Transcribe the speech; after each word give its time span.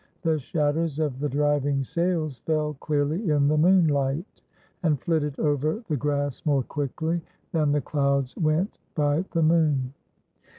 The 0.23 0.39
shadows 0.39 0.97
of 0.97 1.19
the 1.19 1.29
driving 1.29 1.83
sails 1.83 2.39
fell 2.39 2.73
clearly 2.79 3.29
in 3.29 3.47
the 3.47 3.55
moonlight, 3.55 4.41
and 4.81 4.99
flitted 4.99 5.39
over 5.39 5.83
the 5.89 5.95
grass 5.95 6.43
more 6.43 6.63
quickly 6.63 7.21
than 7.51 7.71
the 7.71 7.81
clouds 7.81 8.35
went 8.35 8.79
by 8.95 9.25
the 9.33 9.43
moon. 9.43 9.93